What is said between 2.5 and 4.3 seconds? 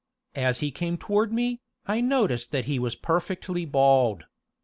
that he was perfectly bald.